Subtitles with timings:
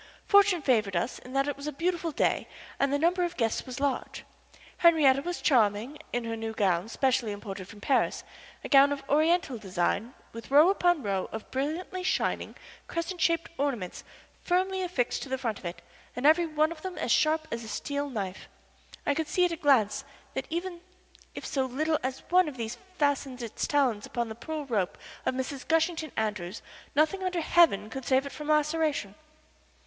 [0.25, 2.47] Fortune favored us in that it was a beautiful day
[2.79, 4.23] and the number of guests was large.
[4.77, 8.23] Henriette was charming in her new gown specially imported from Paris
[8.63, 12.55] a gown of Oriental design with row upon row of brilliantly shining,
[12.87, 14.03] crescent shaped ornaments
[14.41, 15.83] firmly affixed to the front of it
[16.15, 18.47] and every one of them as sharp as a steel knife.
[19.05, 20.81] I could see at a glance that even
[21.35, 24.97] if so little as one of these fastened its talons upon the pearl rope
[25.27, 25.67] of Mrs.
[25.67, 26.63] Gushington Andrews
[26.95, 29.13] nothing under heaven could save it from laceration.